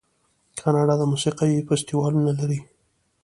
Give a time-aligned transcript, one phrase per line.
[0.59, 2.59] کاناډا د موسیقۍ فستیوالونه لري.